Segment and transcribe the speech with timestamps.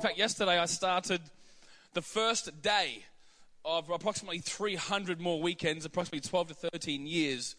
[0.00, 1.20] In fact, yesterday I started
[1.92, 3.04] the first day
[3.66, 7.54] of approximately 300 more weekends, approximately 12 to 13 years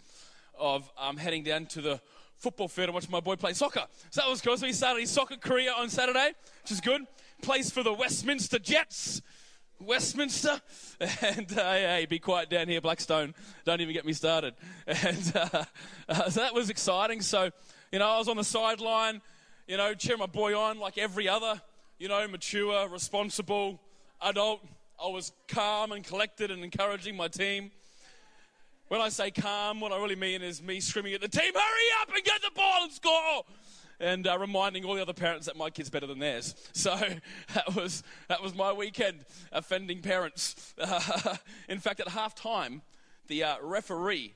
[0.58, 2.02] of um, heading down to the
[2.38, 3.86] football field and watching my boy play soccer.
[4.10, 4.58] So that was cool.
[4.58, 6.32] So he started his soccer career on Saturday,
[6.64, 7.04] which is good.
[7.44, 9.22] Plays for the Westminster Jets.
[9.80, 10.60] Westminster.
[11.22, 13.36] And uh, hey, be quiet down here, Blackstone.
[13.66, 14.56] Don't even get me started.
[14.88, 15.66] And uh,
[16.10, 17.22] uh, so that was exciting.
[17.22, 17.52] So,
[17.92, 19.22] you know, I was on the sideline,
[19.68, 21.62] you know, cheering my boy on like every other,
[22.02, 23.80] you know, mature, responsible
[24.24, 24.66] adult.
[25.00, 27.70] I was calm and collected and encouraging my team.
[28.88, 32.02] When I say calm, what I really mean is me screaming at the team, hurry
[32.02, 33.44] up and get the ball and score
[34.00, 36.56] and uh, reminding all the other parents that my kid's better than theirs.
[36.74, 37.00] So
[37.54, 40.74] that was, that was my weekend, offending parents.
[40.82, 41.36] Uh,
[41.70, 42.82] in fact, at half time,
[43.28, 44.34] the uh, referee,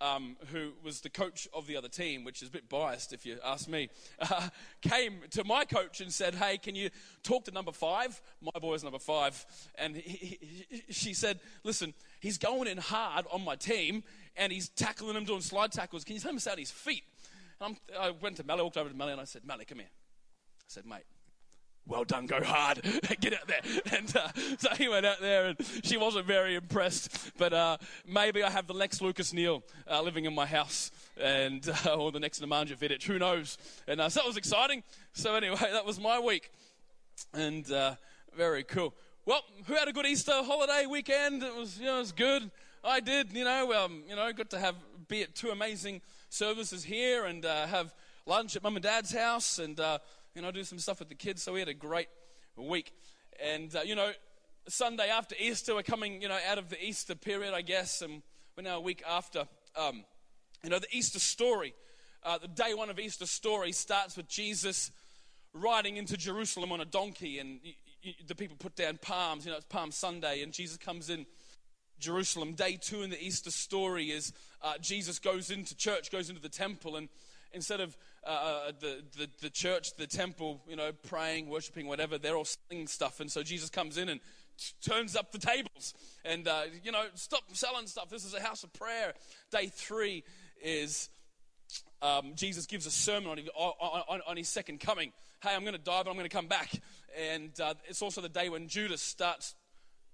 [0.00, 3.26] um, who was the coach of the other team, which is a bit biased if
[3.26, 3.88] you ask me,
[4.20, 4.48] uh,
[4.82, 6.90] came to my coach and said, Hey, can you
[7.22, 8.20] talk to number five?
[8.40, 9.44] My boy is number five.
[9.76, 10.38] And he,
[10.68, 14.04] he, she said, Listen, he's going in hard on my team
[14.36, 16.04] and he's tackling him, doing slide tackles.
[16.04, 17.02] Can you tell him stay on his feet?
[17.60, 19.88] I'm, i went to Melly, walked over to Melly, and I said, Melly, come here.
[19.88, 21.04] I said, mate,
[21.88, 22.82] well done, go hard,
[23.20, 23.60] get out there.
[23.96, 27.32] And uh, so he went out there, and she wasn't very impressed.
[27.38, 31.68] But uh, maybe I have the Lex Lucas Neill uh, living in my house, and
[31.86, 33.56] uh, or the next Nemanja Vidic, who knows?
[33.88, 34.82] And uh, so that was exciting.
[35.14, 36.52] So anyway, that was my week,
[37.32, 37.94] and uh,
[38.36, 38.94] very cool.
[39.24, 41.42] Well, who had a good Easter holiday weekend?
[41.42, 42.50] It was, you know, it was good.
[42.84, 44.76] I did, you know, um, you know, got to have
[45.08, 47.94] be at two amazing services here and have
[48.26, 49.80] lunch at mum and dad's house and,
[50.34, 51.42] you know, do some stuff with the kids.
[51.42, 52.08] So we had a great
[52.56, 52.92] week.
[53.42, 54.12] And, uh, you know,
[54.68, 58.22] Sunday after Easter, we're coming, you know, out of the Easter period, I guess, and
[58.56, 59.46] we're now a week after.
[59.76, 60.04] Um,
[60.62, 61.74] you know, the Easter story,
[62.22, 64.90] uh, the day one of Easter story starts with Jesus
[65.54, 67.60] riding into Jerusalem on a donkey, and
[68.26, 69.44] the people put down palms.
[69.44, 71.26] You know, it's Palm Sunday, and Jesus comes in
[71.98, 72.54] Jerusalem.
[72.54, 74.32] Day two in the Easter story is
[74.62, 77.08] uh, Jesus goes into church, goes into the temple, and
[77.52, 77.96] instead of
[78.28, 82.44] uh, uh, the, the, the church, the temple, you know, praying, worshiping, whatever, they're all
[82.44, 83.20] selling stuff.
[83.20, 84.20] And so Jesus comes in and
[84.58, 85.94] t- turns up the tables
[86.26, 88.10] and, uh, you know, stop selling stuff.
[88.10, 89.14] This is a house of prayer.
[89.50, 90.24] Day three
[90.62, 91.08] is
[92.02, 95.10] um, Jesus gives a sermon on, on, on, his second coming.
[95.42, 96.70] Hey, I'm going to die, but I'm going to come back.
[97.18, 99.54] And uh, it's also the day when Judas starts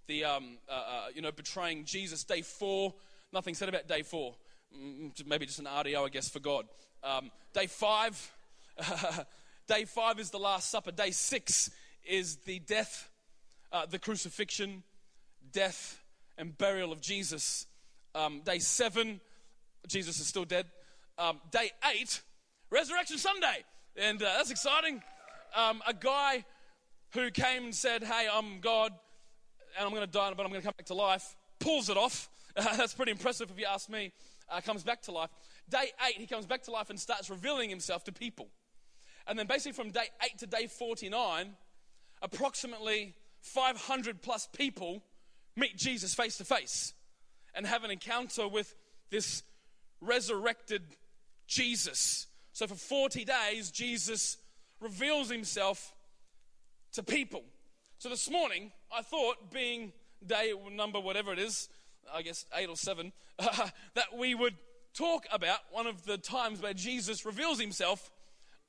[0.07, 2.23] the, um, uh, uh, you know, betraying Jesus.
[2.23, 2.95] Day four,
[3.33, 4.37] nothing said about day four.
[4.77, 6.67] Mm, maybe just an RDO, I guess, for God.
[7.03, 8.33] Um, day five,
[9.69, 10.91] day five is the Last Supper.
[10.91, 11.71] Day six
[12.05, 13.11] is the death,
[13.73, 14.83] uh, the crucifixion,
[15.53, 16.03] death,
[16.37, 17.67] and burial of Jesus.
[18.15, 19.21] Um, day seven,
[19.87, 20.67] Jesus is still dead.
[21.19, 22.21] Um, day eight,
[22.71, 23.65] Resurrection Sunday.
[23.97, 25.03] And uh, that's exciting.
[25.55, 26.45] Um, a guy
[27.13, 28.93] who came and said, Hey, I'm God
[29.77, 31.37] and I'm going to die, but I'm going to come back to life.
[31.59, 32.29] Pulls it off.
[32.57, 34.13] That's pretty impressive if you ask me.
[34.49, 35.31] Uh, comes back to life.
[35.69, 38.49] Day eight, he comes back to life and starts revealing himself to people.
[39.27, 41.55] And then basically from day eight to day 49,
[42.23, 45.03] approximately 500 plus people
[45.57, 46.93] meet Jesus face to face
[47.55, 48.75] and have an encounter with
[49.11, 49.43] this
[50.01, 50.83] resurrected
[51.47, 52.27] Jesus.
[52.53, 54.39] So for 40 days, Jesus
[54.81, 55.95] reveals himself
[56.93, 57.43] to people.
[57.99, 59.93] So this morning, I thought, being
[60.27, 61.69] day number whatever it is,
[62.13, 64.55] I guess eight or seven, uh, that we would
[64.95, 68.11] talk about one of the times where Jesus reveals himself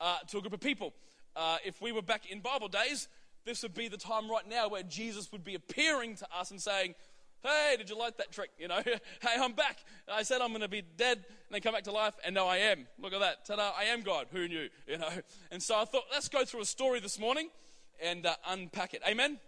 [0.02, 0.94] uh, to a group of people.
[1.36, 3.08] Uh, if we were back in Bible days,
[3.46, 6.62] this would be the time right now where Jesus would be appearing to us and
[6.62, 6.96] saying,
[7.44, 8.50] Hey, did you like that trick?
[8.58, 9.78] You know, hey, I'm back.
[10.12, 12.48] I said I'm going to be dead and then come back to life, and now
[12.48, 12.88] I am.
[13.00, 13.46] Look at that.
[13.46, 14.28] Ta-da, I am God.
[14.32, 14.70] Who knew?
[14.88, 15.10] You know,
[15.52, 17.50] and so I thought, let's go through a story this morning
[18.02, 19.02] and uh, unpack it.
[19.08, 19.40] Amen.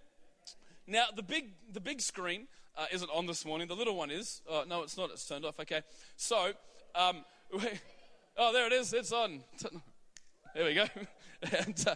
[0.85, 3.67] Now, the big, the big screen uh, isn't on this morning.
[3.67, 4.41] The little one is.
[4.49, 5.09] Uh, no, it's not.
[5.11, 5.59] It's turned off.
[5.59, 5.81] Okay.
[6.15, 6.51] So,
[6.95, 7.25] um,
[8.37, 8.93] oh, there it is.
[8.93, 9.41] It's on.
[10.55, 10.85] There we go.
[11.57, 11.95] and uh,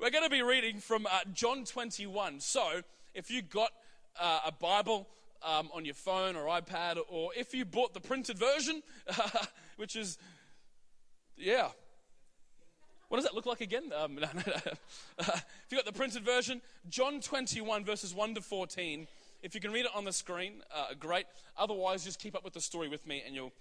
[0.00, 2.40] we're going to be reading from uh, John 21.
[2.40, 2.82] So,
[3.14, 3.70] if you got
[4.20, 5.08] uh, a Bible
[5.44, 8.82] um, on your phone or iPad, or if you bought the printed version,
[9.76, 10.18] which is,
[11.36, 11.68] yeah,
[13.08, 13.92] what does that look like again?
[13.96, 14.72] Um, no, no, no.
[15.18, 19.06] if you got the printed version, John 21, verses 1 to 14.
[19.42, 21.26] If you can read it on the screen, uh, great.
[21.56, 23.52] Otherwise, just keep up with the story with me and you'll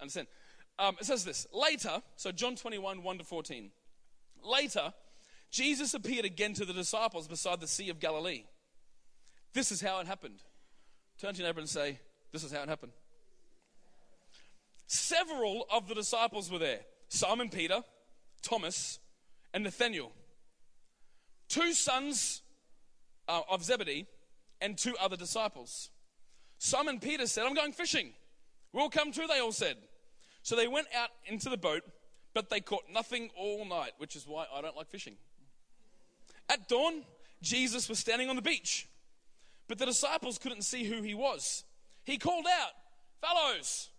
[0.00, 0.26] understand.
[0.78, 3.70] Um, it says this Later, so John 21, 1 to 14.
[4.42, 4.92] Later,
[5.50, 8.44] Jesus appeared again to the disciples beside the Sea of Galilee.
[9.52, 10.42] This is how it happened.
[11.20, 12.00] Turn to your neighbor and say,
[12.32, 12.92] This is how it happened.
[14.86, 17.82] Several of the disciples were there Simon Peter,
[18.42, 18.98] Thomas,
[19.54, 20.12] and Nathaniel,
[21.48, 22.42] two sons
[23.28, 24.06] uh, of Zebedee
[24.60, 25.90] and two other disciples.
[26.58, 28.12] Simon Peter said, I'm going fishing.
[28.72, 29.76] We'll come too, they all said.
[30.42, 31.82] So they went out into the boat,
[32.34, 35.16] but they caught nothing all night, which is why I don't like fishing.
[36.48, 37.04] At dawn,
[37.42, 38.88] Jesus was standing on the beach,
[39.68, 41.64] but the disciples couldn't see who he was.
[42.04, 42.72] He called out,
[43.20, 43.90] Fellows,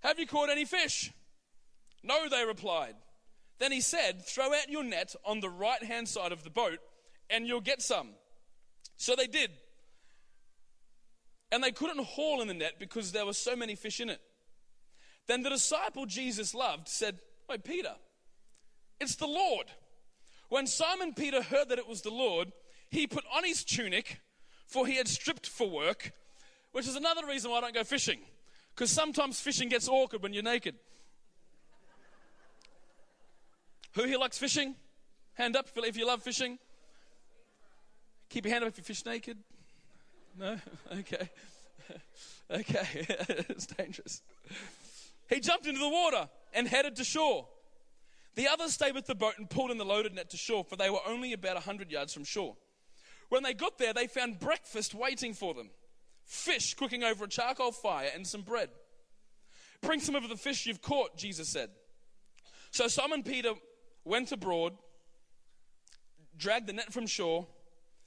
[0.00, 1.12] have you caught any fish?
[2.02, 2.94] No, they replied.
[3.58, 6.78] Then he said, Throw out your net on the right hand side of the boat,
[7.30, 8.10] and you'll get some.
[8.96, 9.50] So they did.
[11.54, 14.20] And they couldn't haul in the net because there were so many fish in it.
[15.28, 17.94] Then the disciple Jesus loved said, Wait, Peter,
[19.00, 19.66] it's the Lord.
[20.48, 22.50] When Simon Peter heard that it was the Lord,
[22.90, 24.20] he put on his tunic,
[24.66, 26.10] for he had stripped for work,
[26.72, 28.18] which is another reason why I don't go fishing.
[28.74, 30.74] Because sometimes fishing gets awkward when you're naked.
[33.92, 34.74] Who here likes fishing?
[35.34, 36.58] Hand up if you love fishing.
[38.28, 39.38] Keep your hand up if you fish naked.
[40.38, 40.58] No?
[40.98, 41.28] Okay.
[42.50, 42.86] okay.
[43.48, 44.22] it's dangerous.
[45.28, 47.46] He jumped into the water and headed to shore.
[48.34, 50.76] The others stayed with the boat and pulled in the loaded net to shore, for
[50.76, 52.56] they were only about 100 yards from shore.
[53.28, 55.70] When they got there, they found breakfast waiting for them
[56.24, 58.70] fish cooking over a charcoal fire and some bread.
[59.82, 61.68] Bring some of the fish you've caught, Jesus said.
[62.70, 63.52] So Simon Peter
[64.04, 64.72] went abroad,
[66.36, 67.46] dragged the net from shore.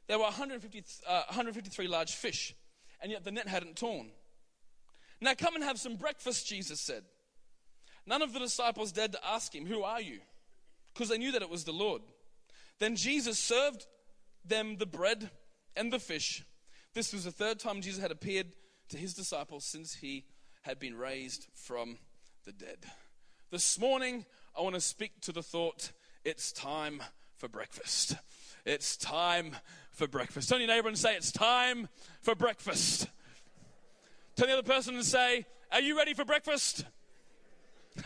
[0.07, 2.55] There were 150, uh, 153 large fish,
[3.01, 4.11] and yet the net hadn't torn.
[5.19, 7.03] Now come and have some breakfast, Jesus said.
[8.05, 10.19] None of the disciples dared to ask him, Who are you?
[10.93, 12.01] Because they knew that it was the Lord.
[12.79, 13.85] Then Jesus served
[14.45, 15.29] them the bread
[15.75, 16.43] and the fish.
[16.93, 18.47] This was the third time Jesus had appeared
[18.89, 20.25] to his disciples since he
[20.61, 21.97] had been raised from
[22.45, 22.85] the dead.
[23.51, 24.25] This morning,
[24.57, 25.91] I want to speak to the thought
[26.23, 27.01] it's time
[27.35, 28.15] for breakfast.
[28.65, 29.55] It's time
[29.97, 30.47] for breakfast.
[30.47, 31.89] Turn your neighbor and say, It's time
[32.21, 33.07] for breakfast.
[34.35, 36.85] Turn the other person and say, Are you ready for breakfast?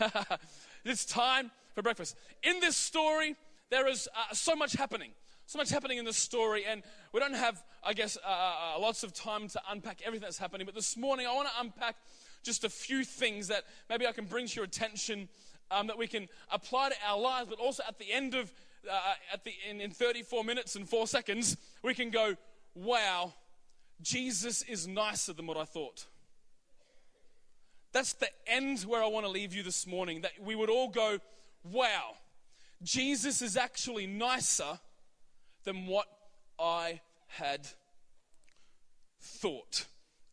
[0.84, 2.16] it's time for breakfast.
[2.42, 3.36] In this story,
[3.70, 5.10] there is uh, so much happening.
[5.44, 8.80] So much happening in this story, and we don't have, I guess, uh, uh, uh,
[8.80, 10.64] lots of time to unpack everything that's happening.
[10.64, 11.96] But this morning, I want to unpack
[12.42, 15.28] just a few things that maybe I can bring to your attention
[15.70, 18.52] um, that we can apply to our lives, but also at the end of,
[18.90, 22.36] uh, at the, in, in 34 minutes and four seconds, we can go,
[22.74, 23.34] wow,
[24.00, 26.06] Jesus is nicer than what I thought.
[27.92, 30.22] That's the end where I want to leave you this morning.
[30.22, 31.18] That we would all go,
[31.70, 32.14] wow,
[32.82, 34.78] Jesus is actually nicer
[35.64, 36.06] than what
[36.58, 37.66] I had
[39.20, 39.86] thought.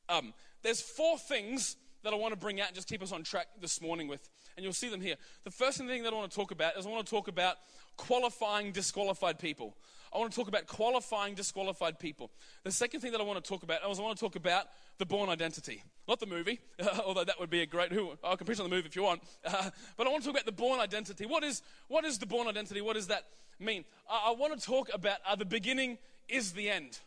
[0.07, 3.23] Um, there's four things that I want to bring out and just keep us on
[3.23, 5.15] track this morning with, and you'll see them here.
[5.43, 7.57] The first thing that I want to talk about is I want to talk about
[7.99, 9.75] qualifying disqualified people.
[10.13, 12.31] I want to talk about qualifying disqualified people.
[12.63, 14.65] The second thing that I want to talk about is I want to talk about
[14.97, 15.83] the born Identity.
[16.07, 16.59] Not the movie,
[17.05, 19.03] although that would be a great, who, I can preach on the movie if you
[19.03, 19.21] want.
[19.45, 21.25] Uh, but I want to talk about the born Identity.
[21.25, 22.81] What is, what is the born Identity?
[22.81, 23.25] What does that
[23.59, 23.83] mean?
[24.09, 25.97] I, I want to talk about uh, the beginning
[26.29, 26.99] is the end.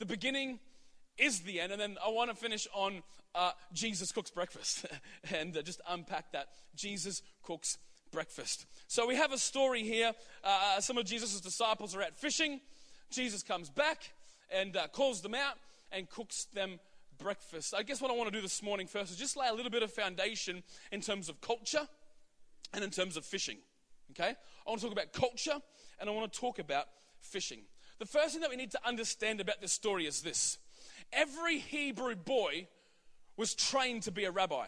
[0.00, 0.58] The beginning
[1.16, 1.72] is the end.
[1.72, 3.02] And then I want to finish on
[3.34, 4.86] uh, Jesus cooks breakfast
[5.32, 6.48] and just unpack that.
[6.74, 7.78] Jesus cooks
[8.12, 8.66] breakfast.
[8.86, 10.12] So we have a story here.
[10.44, 12.60] Uh, some of Jesus' disciples are out fishing.
[13.10, 14.12] Jesus comes back
[14.50, 15.56] and uh, calls them out
[15.90, 16.78] and cooks them
[17.18, 17.74] breakfast.
[17.76, 19.70] I guess what I want to do this morning first is just lay a little
[19.70, 21.88] bit of foundation in terms of culture
[22.74, 23.58] and in terms of fishing.
[24.10, 24.34] Okay?
[24.66, 25.58] I want to talk about culture
[25.98, 26.86] and I want to talk about
[27.20, 27.60] fishing.
[27.98, 30.58] The first thing that we need to understand about this story is this
[31.12, 32.66] every Hebrew boy
[33.36, 34.66] was trained to be a rabbi.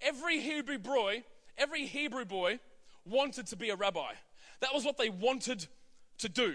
[0.00, 1.24] Every Hebrew boy
[1.58, 2.60] every Hebrew boy
[3.04, 4.12] wanted to be a rabbi.
[4.60, 5.66] That was what they wanted
[6.18, 6.54] to do.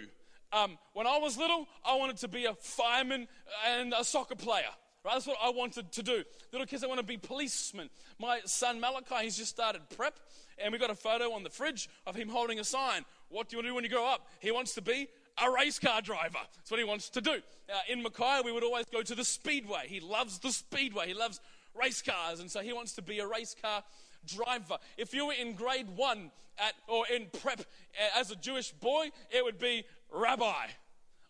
[0.52, 3.28] Um, when I was little, I wanted to be a fireman
[3.68, 4.64] and a soccer player.
[5.04, 5.16] Right?
[5.16, 6.24] That's what I wanted to do.
[6.52, 7.90] Little kids, I want to be policemen.
[8.20, 10.18] My son Malachi, he's just started prep,
[10.64, 13.04] and we got a photo on the fridge of him holding a sign.
[13.30, 14.28] What do you want to do when you grow up?
[14.40, 15.10] He wants to be
[15.44, 16.38] a race car driver.
[16.56, 17.32] That's what he wants to do.
[17.32, 19.88] Uh, in Mackay, we would always go to the speedway.
[19.88, 21.08] He loves the speedway.
[21.08, 21.42] He loves
[21.74, 23.84] race cars, and so he wants to be a race car
[24.26, 24.78] driver.
[24.98, 29.10] If you were in grade one at, or in prep uh, as a Jewish boy,
[29.30, 30.68] it would be rabbi.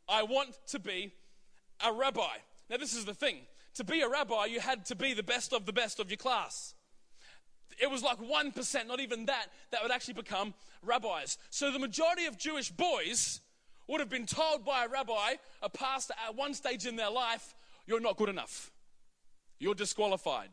[0.07, 1.13] I want to be
[1.85, 2.37] a rabbi.
[2.69, 3.37] Now, this is the thing
[3.75, 6.17] to be a rabbi, you had to be the best of the best of your
[6.17, 6.75] class.
[7.81, 11.37] It was like 1%, not even that, that would actually become rabbis.
[11.49, 13.41] So the majority of Jewish boys
[13.87, 17.55] would have been told by a rabbi, a pastor, at one stage in their life,
[17.87, 18.71] you're not good enough.
[19.59, 20.49] You're disqualified.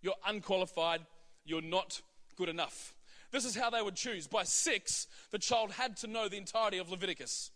[0.00, 1.00] You're unqualified
[1.44, 2.00] you're not
[2.36, 2.94] good enough.
[3.30, 4.26] This is how they would choose.
[4.26, 7.50] By six, the child had to know the entirety of Leviticus.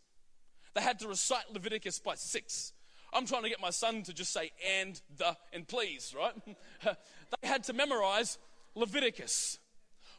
[0.75, 2.73] they had to recite Leviticus by six.
[3.13, 6.35] I'm trying to get my son to just say and, the, and please, right?
[6.85, 8.39] they had to memorize
[8.75, 9.59] Leviticus.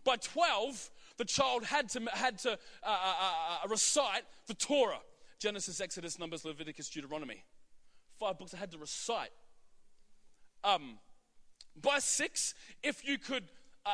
[0.03, 5.01] By 12, the child had to, had to uh, uh, uh, uh, recite the Torah
[5.39, 7.43] Genesis, Exodus, Numbers, Leviticus, Deuteronomy.
[8.19, 9.31] Five books I had to recite.
[10.63, 10.97] Um,
[11.81, 13.45] by six, if you could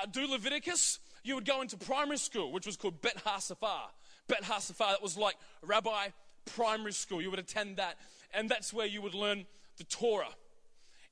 [0.01, 3.89] uh, do Leviticus, you would go into primary school, which was called Bet HaSephar.
[4.27, 6.09] Bet HaSephar, that was like rabbi
[6.45, 7.21] primary school.
[7.21, 7.97] You would attend that,
[8.33, 9.45] and that's where you would learn
[9.77, 10.33] the Torah.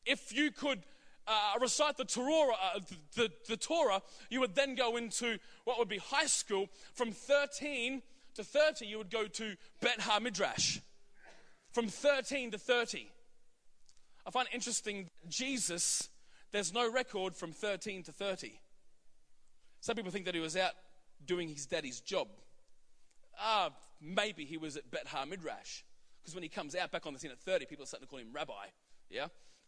[0.06, 0.80] If you could
[1.28, 2.80] uh, recite the Torah, uh,
[3.16, 6.68] the, the, the Torah, you would then go into what would be high school.
[6.94, 8.02] From 13
[8.36, 10.82] to 30, you would go to Bet HaMidrash.
[11.72, 13.10] From 13 to 30.
[14.26, 16.10] I find it interesting, Jesus,
[16.52, 18.60] there's no record from 13 to 30.
[19.84, 20.72] Some people think that he was out
[21.26, 22.30] doing his daddy's job.
[23.38, 25.84] Ah, maybe he was at Bet HaMidrash.
[26.22, 28.10] Because when he comes out back on the scene at 30, people are starting to
[28.10, 28.68] call him rabbi.
[29.10, 29.26] Yeah?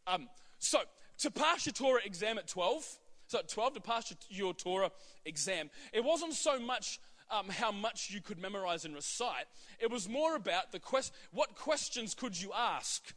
[0.08, 0.80] Um, so,
[1.18, 2.86] to pass your Torah exam at 12,
[3.28, 4.90] so at 12 to pass your Torah
[5.26, 9.48] exam, it wasn't so much um, how much you could memorize and recite.
[9.82, 13.14] It was more about the quest- what questions could you ask.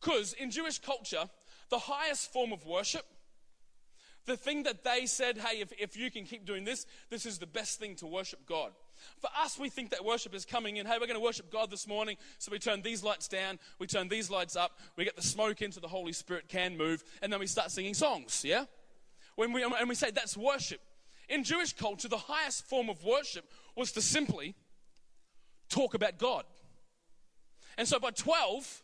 [0.00, 1.24] Because in Jewish culture,
[1.68, 3.06] the highest form of worship,
[4.26, 7.38] the thing that they said, hey, if, if you can keep doing this, this is
[7.38, 8.72] the best thing to worship God.
[9.18, 10.86] For us, we think that worship is coming in.
[10.86, 12.16] Hey, we're going to worship God this morning.
[12.38, 15.62] So we turn these lights down, we turn these lights up, we get the smoke
[15.62, 18.64] into the Holy Spirit can move, and then we start singing songs, yeah?
[19.36, 20.80] When we, and we say that's worship.
[21.28, 24.54] In Jewish culture, the highest form of worship was to simply
[25.68, 26.44] talk about God.
[27.76, 28.82] And so by 12,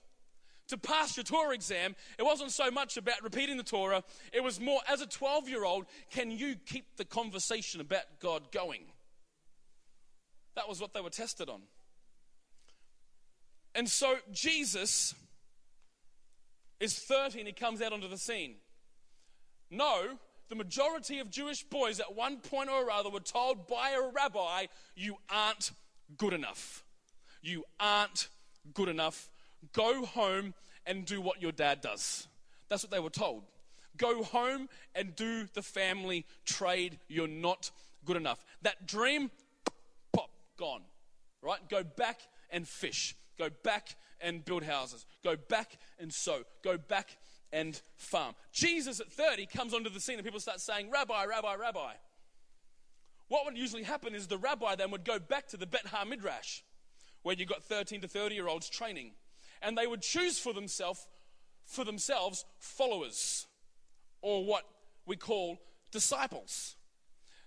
[0.72, 4.02] to pass your Torah exam, it wasn't so much about repeating the Torah,
[4.32, 8.50] it was more as a 12 year old, can you keep the conversation about God
[8.50, 8.82] going?
[10.56, 11.62] That was what they were tested on.
[13.74, 15.14] And so Jesus
[16.80, 18.56] is 13, he comes out onto the scene.
[19.70, 24.10] No, the majority of Jewish boys at one point or other were told by a
[24.12, 25.72] rabbi, You aren't
[26.18, 26.84] good enough.
[27.40, 28.28] You aren't
[28.74, 29.30] good enough.
[29.72, 30.54] Go home
[30.86, 32.26] and do what your dad does.
[32.68, 33.44] That's what they were told.
[33.96, 36.98] Go home and do the family trade.
[37.08, 37.70] You're not
[38.04, 38.44] good enough.
[38.62, 39.30] That dream,
[40.12, 40.82] pop, gone.
[41.42, 41.60] Right?
[41.68, 43.14] Go back and fish.
[43.38, 45.04] Go back and build houses.
[45.22, 46.42] Go back and sow.
[46.62, 47.16] Go back
[47.52, 48.34] and farm.
[48.52, 51.92] Jesus at 30 comes onto the scene and people start saying, Rabbi, Rabbi, Rabbi.
[53.28, 56.60] What would usually happen is the rabbi then would go back to the Bet HaMidrash,
[57.22, 59.12] where you got 13 to 30 year olds training,
[59.62, 61.06] and they would choose for themselves
[61.64, 63.46] for themselves followers,
[64.20, 64.64] or what
[65.06, 65.58] we call
[65.90, 66.76] disciples.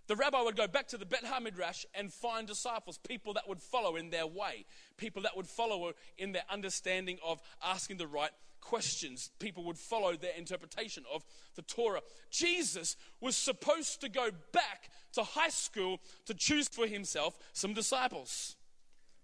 [0.08, 3.62] The rabbi would go back to the Bet HaMidrash and find disciples, people that would
[3.62, 4.66] follow in their way,
[4.98, 8.30] people that would follow in their understanding of asking the right
[8.62, 9.32] questions.
[9.40, 11.24] People would follow their interpretation of
[11.56, 12.02] the Torah.
[12.30, 18.56] Jesus was supposed to go back to high school to choose for himself some disciples,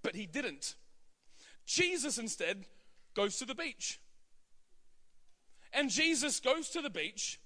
[0.02, 0.76] but he didn't.
[1.66, 2.66] Jesus instead
[3.16, 4.00] goes to the beach.
[5.74, 7.40] And Jesus goes to the beach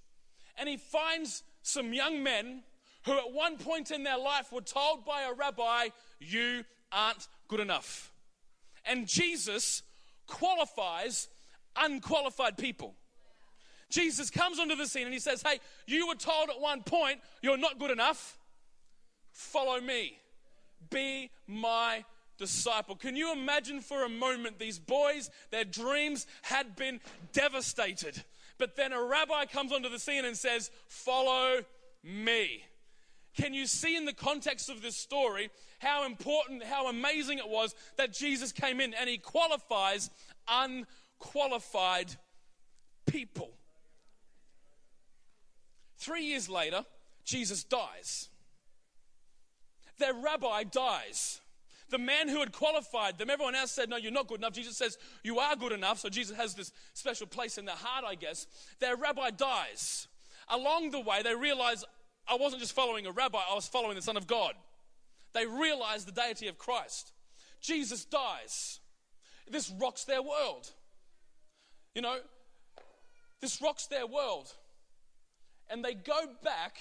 [0.57, 2.63] and he finds some young men
[3.05, 7.59] who, at one point in their life, were told by a rabbi, You aren't good
[7.59, 8.11] enough.
[8.85, 9.83] And Jesus
[10.27, 11.27] qualifies
[11.75, 12.95] unqualified people.
[13.89, 17.19] Jesus comes onto the scene and he says, Hey, you were told at one point
[17.41, 18.37] you're not good enough.
[19.31, 20.17] Follow me.
[20.89, 22.03] Be my
[22.37, 22.95] disciple.
[22.95, 26.99] Can you imagine for a moment these boys, their dreams had been
[27.33, 28.23] devastated.
[28.57, 31.61] But then a rabbi comes onto the scene and says, Follow
[32.03, 32.63] me.
[33.35, 35.49] Can you see in the context of this story
[35.79, 40.09] how important, how amazing it was that Jesus came in and he qualifies
[40.47, 42.15] unqualified
[43.05, 43.51] people.
[45.97, 46.85] Three years later,
[47.23, 48.29] Jesus dies.
[49.97, 51.41] Their rabbi dies.
[51.89, 54.53] The man who had qualified them, everyone else said, No, you're not good enough.
[54.53, 55.99] Jesus says, You are good enough.
[55.99, 58.47] So Jesus has this special place in their heart, I guess.
[58.79, 60.07] Their rabbi dies.
[60.49, 61.83] Along the way, they realize
[62.27, 64.53] I wasn't just following a rabbi, I was following the Son of God.
[65.33, 67.11] They realize the deity of Christ.
[67.61, 68.79] Jesus dies.
[69.49, 70.71] This rocks their world.
[71.93, 72.17] You know,
[73.41, 74.51] this rocks their world.
[75.69, 76.77] And they go back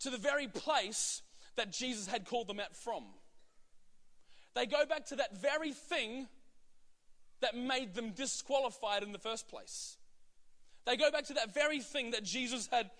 [0.00, 1.22] to the very place
[1.56, 3.04] that Jesus had called them out from.
[4.54, 6.26] They go back to that very thing
[7.40, 9.96] that made them disqualified in the first place.
[10.86, 12.90] They go back to that very thing that Jesus had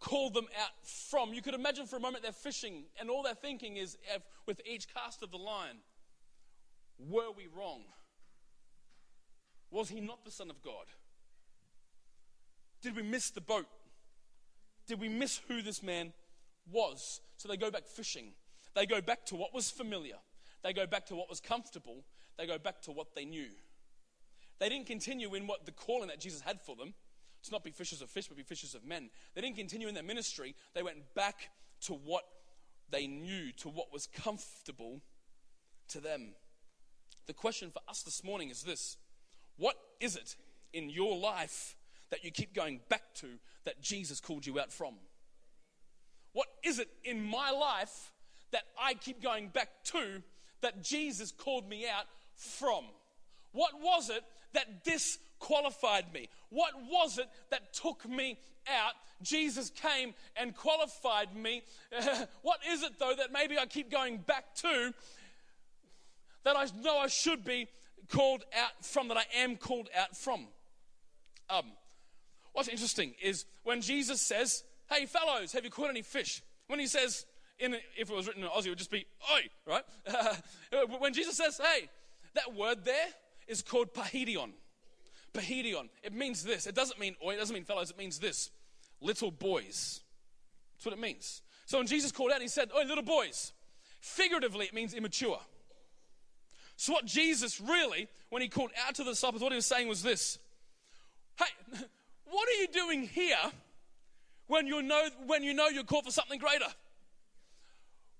[0.00, 1.32] called them out from.
[1.32, 3.96] You could imagine for a moment they're fishing, and all they're thinking is
[4.46, 5.76] with each cast of the line,
[6.98, 7.82] were we wrong?
[9.70, 10.86] Was he not the Son of God?
[12.82, 13.66] Did we miss the boat?
[14.86, 16.12] Did we miss who this man
[16.70, 17.20] was?
[17.36, 18.32] So they go back fishing.
[18.76, 20.16] They go back to what was familiar.
[20.62, 22.04] They go back to what was comfortable.
[22.36, 23.48] They go back to what they knew.
[24.58, 26.92] They didn't continue in what the calling that Jesus had for them
[27.42, 29.08] to not be fishers of fish, but be fishers of men.
[29.34, 30.54] They didn't continue in their ministry.
[30.74, 31.48] They went back
[31.82, 32.24] to what
[32.90, 35.00] they knew, to what was comfortable
[35.88, 36.34] to them.
[37.26, 38.98] The question for us this morning is this
[39.56, 40.36] What is it
[40.74, 41.76] in your life
[42.10, 44.96] that you keep going back to that Jesus called you out from?
[46.32, 48.12] What is it in my life
[48.86, 50.22] I keep going back to
[50.60, 52.84] that Jesus called me out from?
[53.52, 56.28] What was it that disqualified me?
[56.50, 58.38] What was it that took me
[58.68, 58.92] out?
[59.22, 61.62] Jesus came and qualified me.
[62.42, 64.94] what is it, though, that maybe I keep going back to
[66.44, 67.66] that I know I should be
[68.08, 70.46] called out from, that I am called out from?
[71.50, 71.72] Um,
[72.52, 76.42] what's interesting is when Jesus says, Hey, fellows, have you caught any fish?
[76.68, 77.26] When he says,
[77.58, 79.84] in, if it was written in Aussie, it would just be, Oi, right?
[80.98, 81.88] when Jesus says, Hey,
[82.34, 83.06] that word there
[83.48, 84.52] is called paidion.
[85.32, 85.88] Paidion.
[86.02, 86.66] It means this.
[86.66, 88.50] It doesn't mean oi, it doesn't mean fellows, it means this.
[89.00, 90.00] Little boys.
[90.74, 91.42] That's what it means.
[91.66, 93.52] So when Jesus called out, he said, Oi, little boys.
[94.00, 95.40] Figuratively, it means immature.
[96.76, 99.88] So what Jesus really, when he called out to the disciples, what he was saying
[99.88, 100.38] was this.
[101.36, 101.46] Hey,
[102.30, 103.36] what are you doing here
[104.46, 106.66] when you know, when you know you're called for something greater?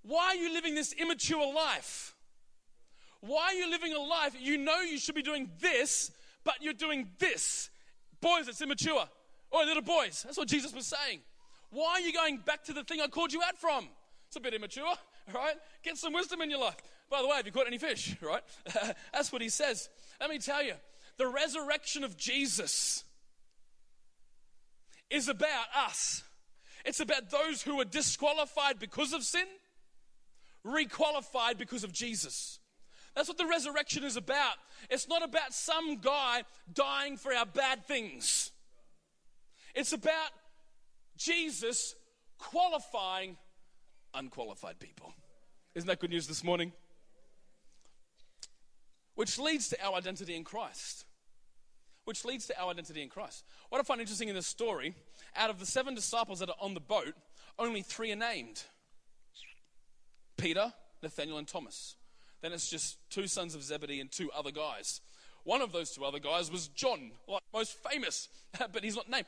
[0.07, 2.15] Why are you living this immature life?
[3.21, 6.13] Why are you living a life you know you should be doing this,
[6.45, 7.71] but you're doing this?
[8.21, 9.05] Boys, it's immature.
[9.51, 10.23] Or little boys.
[10.25, 11.21] That's what Jesus was saying.
[11.71, 13.89] Why are you going back to the thing I called you out from?
[14.29, 14.95] It's a bit immature,
[15.35, 15.57] right?
[15.83, 16.77] Get some wisdom in your life.
[17.11, 18.43] By the way, have you caught any fish, right?
[19.13, 19.89] That's what he says.
[20.21, 20.75] Let me tell you,
[21.17, 23.03] the resurrection of Jesus
[25.11, 26.23] is about us.
[26.85, 29.47] It's about those who are disqualified because of sin,
[30.67, 32.59] requalified because of Jesus.
[33.15, 34.55] That's what the resurrection is about.
[34.91, 38.51] It's not about some guy dying for our bad things.
[39.75, 40.31] It's about
[41.17, 41.95] Jesus
[42.39, 43.37] qualifying
[44.13, 45.15] unqualified people.
[45.75, 46.73] Isn't that good news this morning?
[49.15, 51.07] Which leads to our identity in Christ.
[52.05, 53.45] Which leads to our identity in Christ.
[53.71, 54.95] What I find interesting in this story,
[55.35, 57.15] out of the seven disciples that are on the boat,
[57.59, 58.63] only three are named
[60.37, 60.73] Peter,
[61.03, 61.97] Nathaniel, and Thomas.
[62.43, 65.01] Then it's just two sons of Zebedee and two other guys.
[65.45, 68.29] One of those two other guys was John, like most famous,
[68.73, 69.27] but he's not named.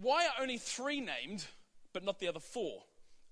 [0.00, 1.44] Why are only three named,
[1.92, 2.82] but not the other four?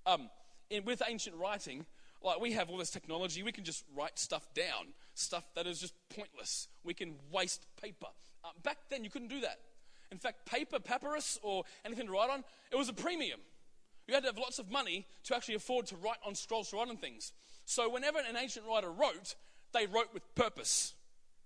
[0.07, 0.31] Um,
[0.71, 1.87] in, with ancient writing,
[2.23, 5.81] like we have all this technology, we can just write stuff down, stuff that is
[5.81, 6.69] just pointless.
[6.85, 8.07] We can waste paper.
[8.45, 9.59] Uh, back then, you couldn't do that.
[10.11, 13.41] In fact, paper, papyrus, or anything to write on, it was a premium.
[14.07, 16.77] You had to have lots of money to actually afford to write on scrolls, to
[16.77, 17.33] write on things.
[17.65, 19.35] So whenever an ancient writer wrote,
[19.73, 20.95] they wrote with purpose,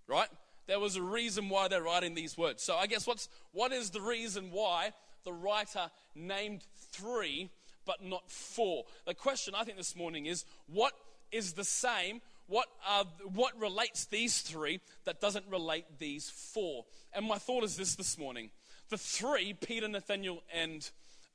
[0.08, 0.28] right?
[0.66, 2.62] There was a reason why they're writing these words.
[2.62, 4.92] So I guess what's what is the reason why
[5.24, 7.50] the writer named three
[7.84, 8.84] but not four?
[9.06, 10.92] The question I think this morning is what
[11.30, 12.20] is the same?
[12.48, 16.84] What, are, what relates these three that doesn't relate these four?
[17.12, 18.50] And my thought is this this morning.
[18.88, 20.88] The three, Peter, Nathaniel, and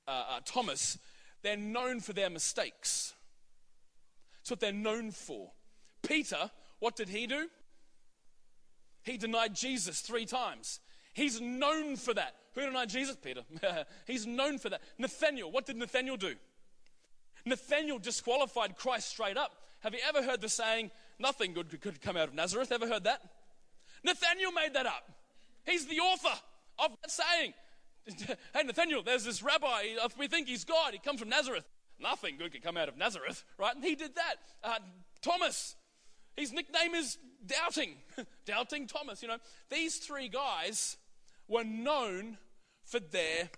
[0.08, 0.98] uh, uh, Thomas,
[1.42, 3.14] they're known for their mistakes.
[4.42, 5.52] It's what they're known for.
[6.02, 7.48] Peter, what did he do?
[9.04, 10.80] He denied Jesus three times.
[11.14, 12.36] He's known for that.
[12.54, 13.16] Who denied Jesus?
[13.16, 13.42] Peter.
[14.08, 14.82] He's known for that.
[14.98, 16.36] Nathaniel, what did Nathaniel do?
[17.46, 19.56] Nathaniel disqualified Christ straight up.
[19.80, 22.72] Have you ever heard the saying, nothing good could come out of Nazareth?
[22.72, 23.22] Ever heard that?
[24.04, 25.12] Nathaniel made that up.
[25.66, 26.40] He's the author
[26.80, 27.54] of that saying.
[28.54, 29.96] hey, Nathaniel, there's this rabbi.
[30.18, 30.94] We think he's God.
[30.94, 31.66] He comes from Nazareth
[32.02, 33.76] nothing good can come out of Nazareth, right?
[33.76, 34.36] And he did that.
[34.64, 34.80] Uh,
[35.22, 35.76] Thomas,
[36.36, 37.96] his nickname is Doubting,
[38.46, 39.22] Doubting Thomas.
[39.22, 39.38] You know,
[39.70, 40.98] these three guys
[41.48, 42.38] were known
[42.86, 43.50] for their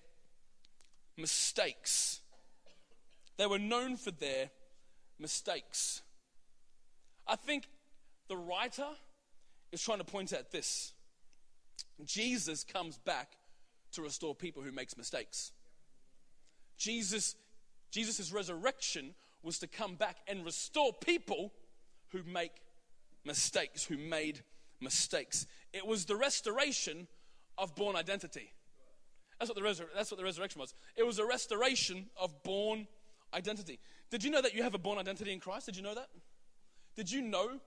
[1.18, 2.22] mistakes.
[3.38, 4.50] They were known for their
[5.20, 6.02] mistakes.
[7.28, 7.68] I think
[8.28, 8.88] the writer
[9.72, 10.94] is trying to point out this
[12.06, 13.38] Jesus comes back
[13.94, 15.52] to restore people who makes mistakes.
[16.78, 17.36] Jesus
[17.94, 21.54] Jesus' resurrection was to come back and restore people
[22.10, 22.52] who make
[23.24, 24.42] mistakes, who made
[24.82, 25.46] mistakes.
[25.74, 27.08] It was the restoration
[27.58, 28.52] of born identity.
[29.40, 30.74] That's what, the resur- that's what the resurrection was.
[30.96, 32.88] It was a restoration of born
[33.32, 33.80] identity.
[34.10, 35.68] Did you know that you have a born identity in Christ?
[35.68, 36.08] Did you know that?
[36.96, 37.60] Did you know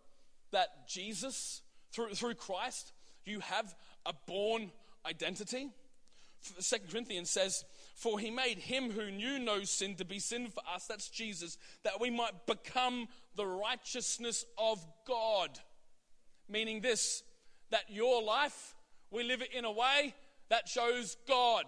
[0.50, 1.62] that Jesus,
[1.92, 2.92] through, through Christ,
[3.24, 4.72] you have a born
[5.06, 5.68] identity?
[6.40, 10.62] Second Corinthians says, For he made him who knew no sin to be sin for
[10.72, 15.50] us, that's Jesus, that we might become the righteousness of God.
[16.48, 17.22] Meaning this,
[17.70, 18.74] that your life,
[19.10, 20.14] we live it in a way
[20.48, 21.64] that shows God.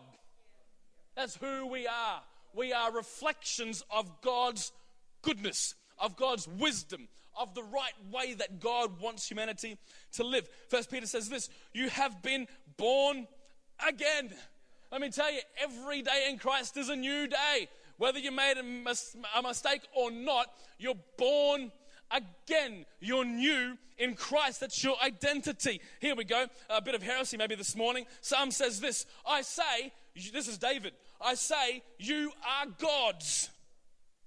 [1.17, 2.23] That's who we are.
[2.55, 4.73] We are reflections of God's
[5.23, 9.79] goodness, of God's wisdom, of the right way that God wants humanity
[10.13, 10.49] to live.
[10.69, 13.27] First Peter says this You have been born
[13.87, 14.31] again.
[14.91, 17.69] Let me tell you, every day in Christ is a new day.
[17.99, 20.47] Whether you made a, mis- a mistake or not,
[20.79, 21.73] you're born
[22.11, 22.87] again.
[23.01, 24.61] You're new in Christ.
[24.61, 25.81] That's your identity.
[26.01, 26.47] Here we go.
[26.71, 28.07] A bit of heresy maybe this morning.
[28.21, 29.93] Psalm says this I say,
[30.33, 33.51] this is David, I say, you are gods.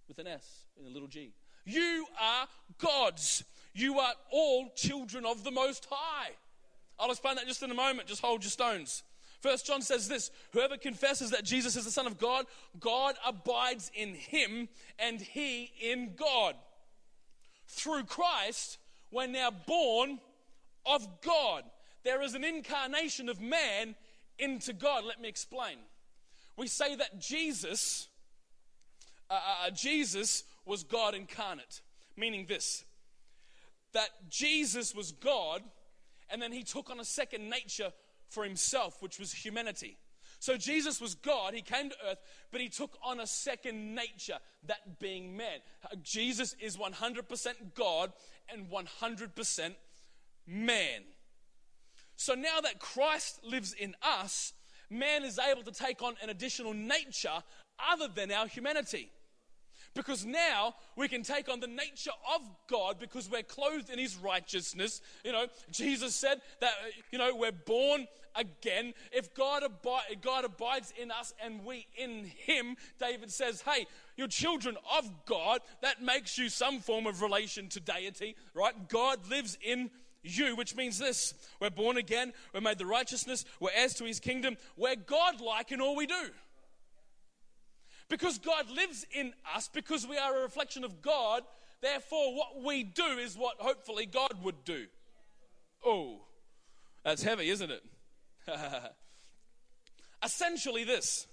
[0.07, 1.33] With an S in a little g.
[1.65, 2.47] You are
[2.77, 3.43] gods.
[3.73, 6.31] You are all children of the Most High.
[6.99, 8.07] I'll explain that just in a moment.
[8.07, 9.03] Just hold your stones.
[9.41, 12.45] First John says this Whoever confesses that Jesus is the Son of God,
[12.79, 16.55] God abides in him and he in God.
[17.67, 18.77] Through Christ,
[19.11, 20.19] we're now born
[20.85, 21.63] of God.
[22.03, 23.95] There is an incarnation of man
[24.37, 25.03] into God.
[25.05, 25.77] Let me explain.
[26.57, 28.07] We say that Jesus,
[29.29, 31.81] uh, uh, uh Jesus was God incarnate,
[32.15, 32.85] meaning this
[33.93, 35.61] that Jesus was God
[36.31, 37.91] and then he took on a second nature
[38.31, 39.97] for himself, which was humanity.
[40.39, 42.17] So Jesus was God, he came to earth,
[42.51, 45.59] but he took on a second nature, that being man.
[46.01, 48.11] Jesus is 100% God
[48.51, 49.75] and 100%
[50.47, 51.01] man.
[52.15, 54.53] So now that Christ lives in us,
[54.89, 57.43] man is able to take on an additional nature
[57.91, 59.11] other than our humanity.
[59.93, 64.15] Because now we can take on the nature of God because we're clothed in his
[64.15, 65.01] righteousness.
[65.25, 66.71] You know, Jesus said that,
[67.11, 68.93] you know, we're born again.
[69.11, 69.63] If God,
[70.21, 75.59] God abides in us and we in him, David says, hey, you're children of God.
[75.81, 78.87] That makes you some form of relation to deity, right?
[78.87, 79.89] God lives in
[80.23, 84.19] you, which means this we're born again, we're made the righteousness, we're heirs to his
[84.19, 86.29] kingdom, we're God like in all we do.
[88.11, 91.43] Because God lives in us, because we are a reflection of God,
[91.81, 94.87] therefore, what we do is what hopefully God would do.
[95.85, 96.19] Oh,
[97.05, 97.81] that's heavy, isn't it?
[100.25, 101.25] Essentially, this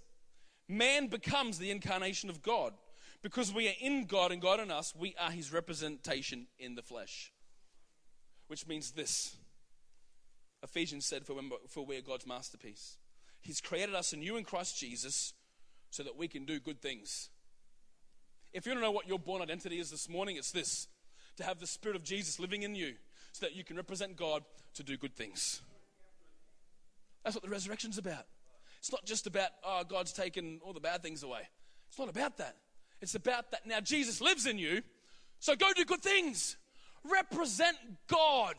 [0.68, 2.74] man becomes the incarnation of God.
[3.22, 6.82] Because we are in God and God in us, we are his representation in the
[6.82, 7.32] flesh.
[8.46, 9.34] Which means this
[10.62, 12.98] Ephesians said, For, we are God's masterpiece.
[13.40, 15.32] He's created us anew in Christ Jesus
[15.90, 17.30] so that we can do good things.
[18.52, 20.88] If you don't know what your born identity is this morning, it's this
[21.36, 22.94] to have the Spirit of Jesus living in you
[23.32, 24.42] so that you can represent God
[24.74, 25.62] to do good things.
[27.24, 28.26] That's what the resurrection's about.
[28.78, 31.42] It's not just about, oh, God's taken all the bad things away.
[31.88, 32.56] It's not about that.
[33.00, 34.82] It's about that now Jesus lives in you,
[35.40, 36.56] so go do good things.
[37.04, 37.76] Represent
[38.08, 38.56] God.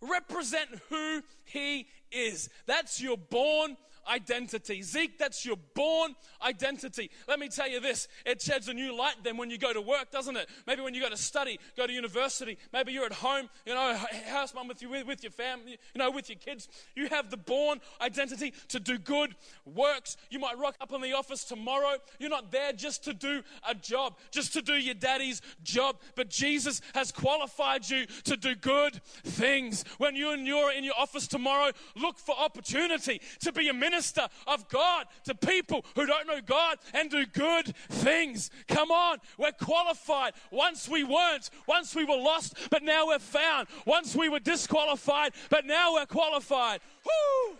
[0.00, 2.48] Represent who He is.
[2.66, 3.76] That's your born
[4.08, 4.82] identity.
[4.82, 6.14] Zeke, that's your born
[6.44, 7.10] identity.
[7.28, 9.80] Let me tell you this it sheds a new light then when you go to
[9.80, 10.48] work, doesn't it?
[10.66, 13.96] Maybe when you go to study, go to university, maybe you're at home, you know,
[14.28, 16.68] house mom with you, with your family, you know, with your kids.
[16.94, 20.16] You have the born identity to do good works.
[20.30, 21.96] You might rock up in the office tomorrow.
[22.18, 26.30] You're not there just to do a job, just to do your daddy's job, but
[26.30, 29.84] Jesus has qualified you to do good things.
[29.98, 33.95] When you and you're in your office tomorrow, look for opportunity to be a minister
[33.96, 38.50] minister of God to people who don't know God and do good things.
[38.68, 40.34] Come on, we're qualified.
[40.50, 43.68] Once we weren't, once we were lost, but now we're found.
[43.86, 46.80] Once we were disqualified, but now we're qualified.
[47.06, 47.56] Woo!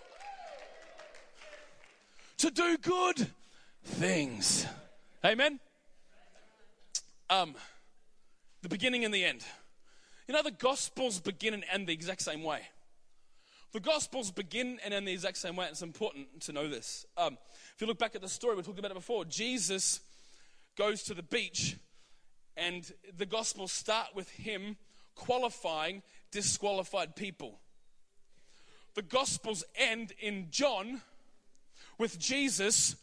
[2.38, 3.29] To do good
[3.83, 4.66] things.
[5.25, 5.59] Amen.
[7.31, 7.55] Um,
[8.61, 9.42] the beginning and the end.
[10.29, 12.61] You know, the Gospels begin and end the exact same way.
[13.73, 15.67] The Gospels begin and end the exact same way.
[15.69, 17.05] It's important to know this.
[17.17, 17.37] Um,
[17.75, 19.25] if you look back at the story, we talked about it before.
[19.25, 20.01] Jesus
[20.77, 21.77] goes to the beach,
[22.57, 24.77] and the Gospels start with him
[25.15, 27.59] qualifying disqualified people.
[28.95, 31.03] The Gospels end in John
[31.99, 32.97] with Jesus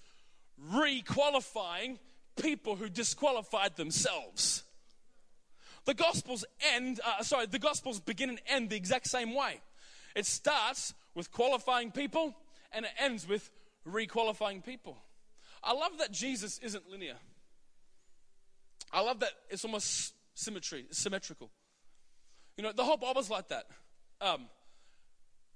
[0.71, 1.99] re-qualifying
[2.41, 4.63] people who disqualified themselves.
[5.85, 9.59] The Gospels end, uh, sorry, the Gospels begin and end the exact same way.
[10.15, 12.35] It starts with qualifying people
[12.71, 13.49] and it ends with
[13.87, 14.97] requalifying people.
[15.63, 17.15] I love that Jesus isn't linear.
[18.91, 21.49] I love that it's almost symmetry, symmetrical.
[22.57, 23.65] You know, the whole Bible's like that.
[24.21, 24.47] Um,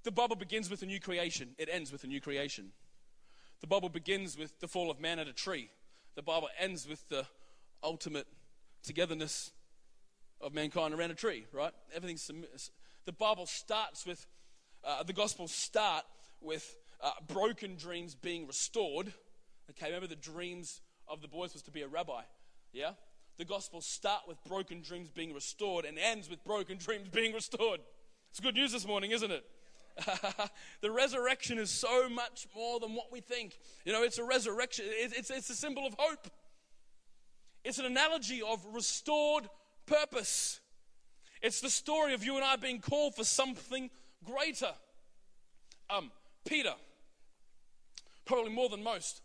[0.04, 2.72] the Bible begins with a new creation, it ends with a new creation.
[3.60, 5.70] The Bible begins with the fall of man at a tree.
[6.16, 7.26] The Bible ends with the
[7.84, 8.28] ultimate
[8.84, 9.52] togetherness
[10.40, 11.72] of mankind around a tree, right?
[11.94, 12.30] Everything's
[13.06, 14.26] the Bible starts with
[14.84, 16.04] uh, the Gospels start
[16.42, 19.14] with uh, broken dreams being restored.
[19.70, 22.22] Okay, remember the dreams of the boys was to be a rabbi,
[22.74, 22.92] yeah?
[23.38, 27.82] The Gospels start with broken dreams being restored and ends with broken dreams being restored.
[28.32, 29.46] It's good news this morning, isn't it?
[30.82, 33.58] the resurrection is so much more than what we think.
[33.86, 36.28] You know, it's a resurrection, it's, it's a symbol of hope.
[37.64, 39.50] It's an analogy of restored
[39.86, 40.60] purpose.
[41.42, 43.90] It's the story of you and I being called for something
[44.28, 44.74] greater.
[45.90, 46.12] Um,
[46.48, 46.74] Peter,
[48.26, 49.22] probably more than most,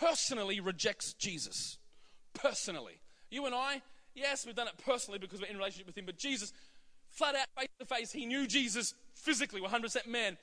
[0.00, 1.78] personally rejects Jesus.
[2.34, 3.00] Personally.
[3.30, 3.82] You and I,
[4.14, 6.52] yes, we've done it personally because we're in relationship with him, but Jesus,
[7.10, 10.36] flat out, face to face, he knew Jesus physically, 100% man,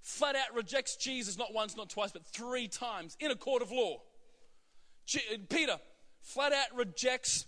[0.00, 3.70] flat out rejects Jesus not once, not twice, but three times in a court of
[3.70, 4.00] law.
[5.50, 5.78] Peter
[6.22, 7.46] flat out rejects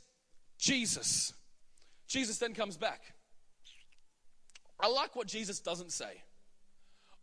[0.58, 1.32] Jesus.
[2.06, 3.15] Jesus then comes back.
[4.80, 6.22] I like what Jesus doesn't say.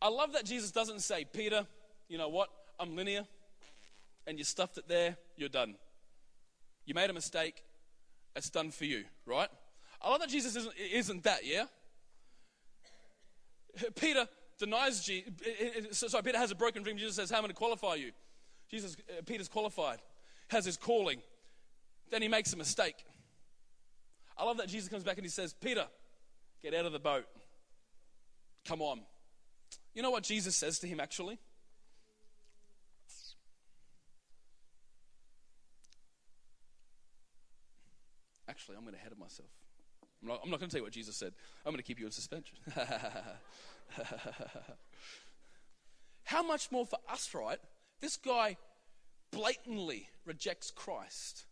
[0.02, 1.66] I love that Jesus doesn't say, Peter,
[2.10, 2.50] you know what?
[2.80, 3.26] I'm linear,
[4.28, 5.76] and you stuffed it there, you're done.
[6.86, 7.64] You made a mistake,
[8.36, 9.50] it's done for you, right?
[10.02, 11.66] I love that Jesus isn't, isn't that, yeah?
[13.96, 14.28] Peter
[14.60, 15.32] denies Jesus.
[15.92, 16.98] Sorry, Peter has a broken dream.
[16.98, 18.12] Jesus says, How am I to qualify you?
[18.70, 20.00] Jesus, uh, Peter's qualified,
[20.50, 21.22] has his calling.
[22.12, 23.06] Then he makes a mistake.
[24.38, 25.86] I love that Jesus comes back and he says, Peter,
[26.62, 27.26] get out of the boat.
[28.66, 29.02] Come on.
[29.94, 31.40] You know what Jesus says to him actually?
[38.48, 39.50] Actually, I'm going to ahead of myself.
[40.22, 41.34] I'm not, I'm not going to tell you what Jesus said.
[41.66, 42.58] I'm going to keep you in suspension.
[46.24, 47.60] How much more for us, right?
[48.00, 48.58] This guy
[49.32, 51.46] blatantly rejects Christ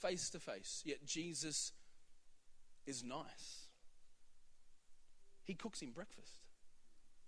[0.00, 1.72] face to face, yet Jesus
[2.86, 3.61] is nice.
[5.44, 6.40] He cooks him breakfast.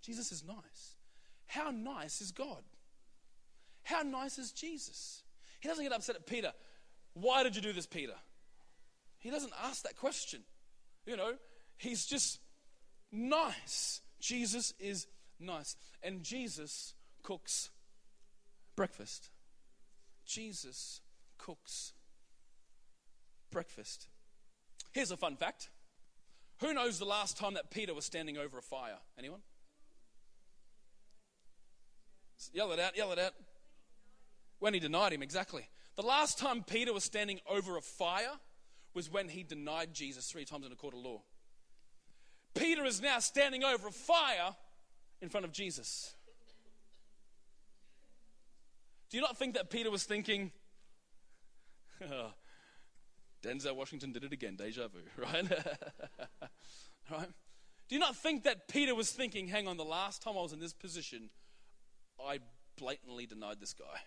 [0.01, 0.95] Jesus is nice.
[1.47, 2.63] How nice is God?
[3.83, 5.23] How nice is Jesus?
[5.59, 6.53] He doesn't get upset at Peter.
[7.13, 8.15] Why did you do this, Peter?
[9.19, 10.41] He doesn't ask that question.
[11.05, 11.33] You know,
[11.77, 12.39] he's just
[13.11, 14.01] nice.
[14.19, 15.07] Jesus is
[15.39, 15.75] nice.
[16.03, 17.69] And Jesus cooks
[18.75, 19.29] breakfast.
[20.25, 21.01] Jesus
[21.37, 21.93] cooks
[23.51, 24.07] breakfast.
[24.91, 25.69] Here's a fun fact.
[26.59, 28.97] Who knows the last time that Peter was standing over a fire?
[29.17, 29.41] Anyone?
[32.53, 33.33] Yell it out, yell it out.
[34.59, 35.67] When he denied him, exactly.
[35.95, 38.31] The last time Peter was standing over a fire
[38.93, 41.21] was when he denied Jesus three times in a court of law.
[42.53, 44.55] Peter is now standing over a fire
[45.21, 46.15] in front of Jesus.
[49.09, 50.51] Do you not think that Peter was thinking,
[53.45, 55.45] Denzel Washington did it again, deja vu, right?
[57.11, 57.29] right?
[57.87, 60.51] Do you not think that Peter was thinking, hang on, the last time I was
[60.51, 61.29] in this position,
[62.19, 62.39] I
[62.77, 63.99] blatantly denied this guy?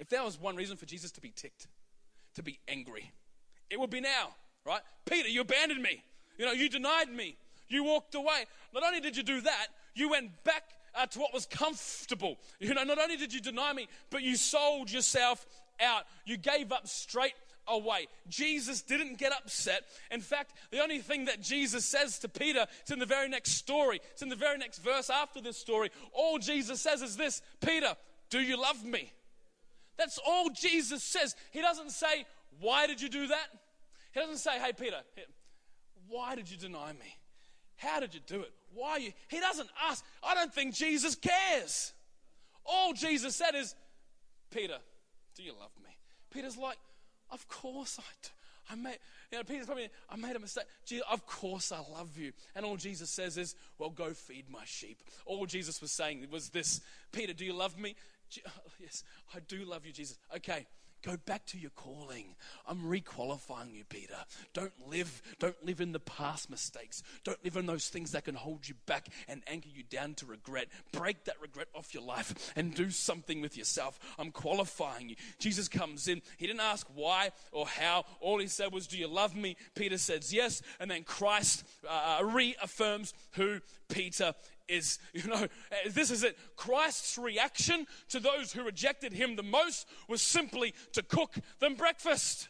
[0.00, 1.68] If there was one reason for Jesus to be ticked,
[2.34, 3.12] to be angry,
[3.70, 4.80] it would be now, right?
[5.06, 6.02] Peter, you abandoned me.
[6.36, 7.36] You know, you denied me.
[7.68, 8.44] You walked away.
[8.72, 12.36] Not only did you do that, you went back uh, to what was comfortable.
[12.60, 15.46] You know, not only did you deny me, but you sold yourself
[15.80, 16.04] out.
[16.24, 17.34] You gave up straight
[17.66, 18.08] away.
[18.28, 19.82] Jesus didn't get upset.
[20.10, 23.52] In fact, the only thing that Jesus says to Peter, it's in the very next
[23.52, 25.90] story, it's in the very next verse after this story.
[26.12, 27.94] All Jesus says is this Peter,
[28.30, 29.12] do you love me?
[29.96, 31.34] That's all Jesus says.
[31.50, 32.24] He doesn't say,
[32.60, 33.48] Why did you do that?
[34.12, 35.00] He doesn't say, Hey, Peter,
[36.08, 37.16] why did you deny me?
[37.78, 38.52] How did you do it?
[38.74, 39.12] Why you?
[39.28, 40.04] He doesn't ask.
[40.22, 41.92] I don't think Jesus cares.
[42.64, 43.74] All Jesus said is,
[44.50, 44.76] Peter,
[45.36, 45.90] do you love me?
[46.30, 46.76] Peter's like,
[47.30, 48.28] Of course I do.
[48.70, 48.98] I made,
[49.32, 50.64] you know, Peter's probably, I made a mistake.
[50.84, 52.32] Jesus, of course I love you.
[52.54, 54.98] And all Jesus says is, well, go feed my sheep.
[55.24, 57.94] All Jesus was saying was this, Peter, do you love me?
[58.78, 60.18] yes, I do love you, Jesus.
[60.36, 60.66] Okay,
[61.02, 62.34] Go back to your calling.
[62.66, 64.16] I'm requalifying you, Peter.
[64.52, 67.02] Don't live, don't live in the past mistakes.
[67.24, 70.26] Don't live in those things that can hold you back and anchor you down to
[70.26, 70.68] regret.
[70.92, 73.98] Break that regret off your life and do something with yourself.
[74.18, 75.16] I'm qualifying you.
[75.38, 76.20] Jesus comes in.
[76.36, 78.04] He didn't ask why or how.
[78.20, 79.56] All he said was, Do you love me?
[79.74, 80.62] Peter says yes.
[80.80, 84.34] And then Christ uh, reaffirms who Peter
[84.68, 85.46] is, you know,
[85.90, 86.38] this is it.
[86.56, 92.48] Christ's reaction to those who rejected him the most was simply to cook them breakfast.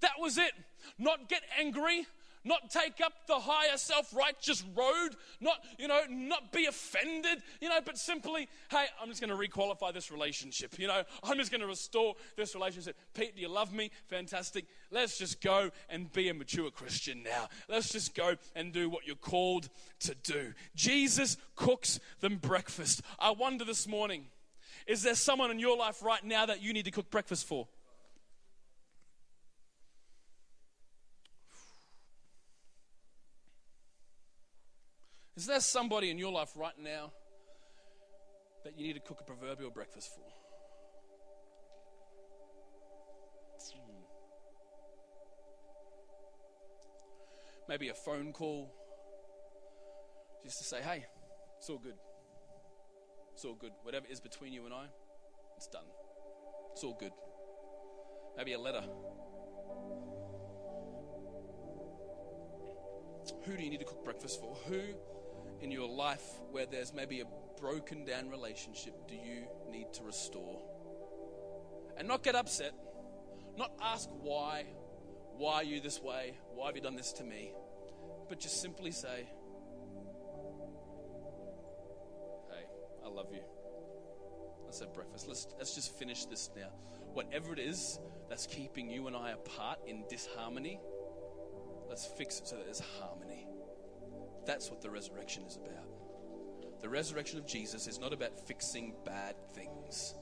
[0.00, 0.52] That was it.
[0.98, 2.06] Not get angry,
[2.44, 7.80] not take up the higher self-righteous road, not, you know, not be offended, you know,
[7.84, 11.60] but simply, hey, I'm just going to requalify this relationship, you know, I'm just going
[11.60, 12.96] to restore this relationship.
[13.14, 13.90] Pete, do you love me?
[14.08, 14.66] Fantastic.
[14.90, 17.48] Let's just go and be a mature Christian now.
[17.68, 19.68] Let's just go and do what you're called
[20.00, 20.52] to do.
[20.74, 23.02] Jesus cooks them breakfast.
[23.18, 24.26] I wonder this morning,
[24.86, 27.68] is there someone in your life right now that you need to cook breakfast for?
[35.36, 37.12] Is there somebody in your life right now
[38.64, 40.20] that you need to cook a proverbial breakfast for?
[43.74, 44.02] Hmm.
[47.68, 48.74] Maybe a phone call
[50.44, 51.04] just to say, hey,
[51.58, 51.94] it's all good.
[53.32, 53.72] It's all good.
[53.82, 54.84] Whatever is between you and I,
[55.56, 55.86] it's done.
[56.72, 57.12] It's all good.
[58.36, 58.82] Maybe a letter.
[63.44, 64.54] Who do you need to cook breakfast for?
[64.68, 64.80] Who
[65.62, 67.24] in your life where there's maybe a
[67.60, 70.60] broken down relationship do you need to restore?
[71.96, 72.72] And not get upset,
[73.56, 74.64] not ask why,
[75.36, 76.34] why are you this way?
[76.54, 77.52] Why have you done this to me?
[78.28, 79.28] But just simply say,
[82.50, 82.64] Hey,
[83.04, 83.42] I love you.
[84.64, 85.28] Let's have breakfast.
[85.28, 86.68] Let's, let's just finish this now.
[87.12, 87.98] Whatever it is
[88.28, 90.80] that's keeping you and I apart in disharmony,
[91.88, 93.31] let's fix it so that there's harmony.
[94.46, 95.86] That's what the resurrection is about.
[96.80, 100.14] The resurrection of Jesus is not about fixing bad things.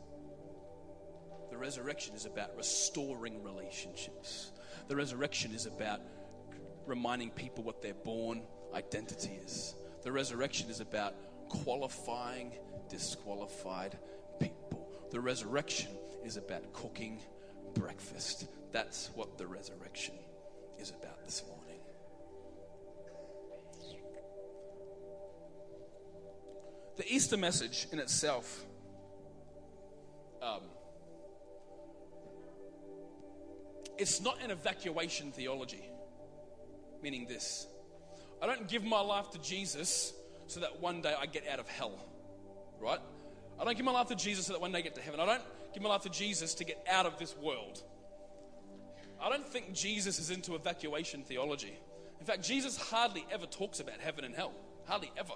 [1.50, 4.52] The resurrection is about restoring relationships.
[4.88, 6.00] The resurrection is about
[6.86, 8.42] reminding people what their born
[8.74, 9.74] identity is.
[10.02, 11.14] The resurrection is about
[11.48, 12.52] qualifying
[12.88, 13.98] disqualified
[14.38, 14.88] people.
[15.10, 15.90] The resurrection
[16.24, 17.20] is about cooking
[17.74, 18.46] breakfast.
[18.72, 20.14] That's what the resurrection
[20.78, 21.69] is about this morning.
[27.00, 28.66] The Easter message in itself
[30.42, 30.60] um,
[33.96, 35.82] it's not an evacuation theology,
[37.02, 37.66] meaning this
[38.42, 40.12] I don't give my life to Jesus
[40.46, 41.98] so that one day I get out of hell,
[42.78, 43.00] right?
[43.58, 45.20] I don't give my life to Jesus so that one day I get to heaven.
[45.20, 47.82] I don't give my life to Jesus to get out of this world.
[49.22, 51.78] I don't think Jesus is into evacuation theology.
[52.18, 54.52] In fact, Jesus hardly ever talks about heaven and hell.
[54.86, 55.32] Hardly ever.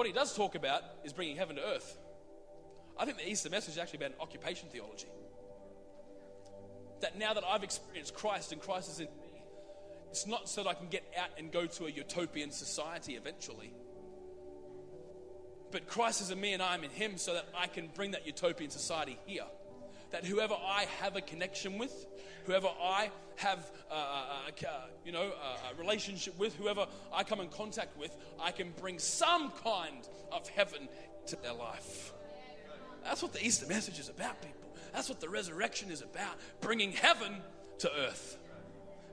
[0.00, 1.98] What he does talk about is bringing heaven to earth.
[2.98, 5.08] I think the Easter message is actually about an occupation theology.
[7.02, 9.42] That now that I've experienced Christ and Christ is in me,
[10.08, 13.74] it's not so that I can get out and go to a utopian society eventually.
[15.70, 18.26] But Christ is in me and I'm in him so that I can bring that
[18.26, 19.44] utopian society here
[20.10, 22.06] that whoever I have a connection with,
[22.44, 24.70] whoever I have, uh, uh, uh,
[25.04, 25.30] you know,
[25.70, 30.48] a relationship with, whoever I come in contact with, I can bring some kind of
[30.48, 30.88] heaven
[31.26, 32.12] to their life.
[33.04, 34.60] That's what the Easter message is about, people.
[34.92, 37.36] That's what the resurrection is about bringing heaven
[37.78, 38.36] to earth.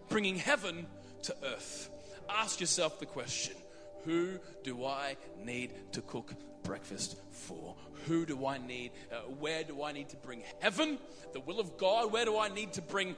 [0.09, 0.87] Bringing heaven
[1.23, 1.89] to earth.
[2.29, 3.55] Ask yourself the question
[4.03, 6.33] who do I need to cook
[6.67, 7.75] breakfast for?
[8.05, 8.91] Who do I need?
[9.11, 10.99] Uh, where do I need to bring heaven,
[11.33, 12.11] the will of God?
[12.11, 13.15] Where do I need to bring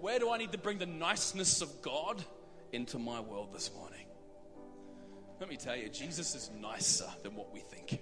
[0.00, 2.24] where do I need to bring the niceness of God
[2.72, 4.06] into my world this morning?
[5.40, 8.00] Let me tell you, Jesus is nicer than what we think.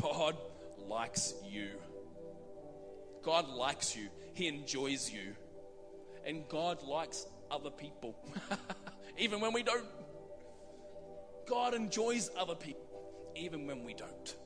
[0.00, 0.36] God
[0.86, 1.70] likes you.
[3.22, 4.08] God likes you.
[4.34, 5.34] He enjoys you.
[6.26, 8.14] And God likes other people,
[9.18, 9.84] even when we don't.
[11.48, 13.02] God enjoys other people,
[13.34, 14.36] even when we don't.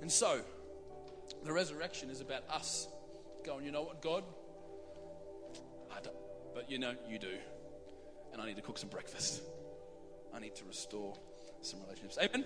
[0.00, 0.40] And so,
[1.44, 2.88] the resurrection is about us
[3.44, 4.24] going, you know what, God?
[5.90, 6.16] I don't,
[6.54, 7.34] but you know, you do.
[8.32, 9.42] And I need to cook some breakfast.
[10.34, 11.14] I need to restore
[11.60, 12.18] some relationships.
[12.22, 12.44] Amen?